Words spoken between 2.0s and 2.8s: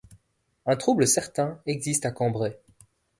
à Cambrai.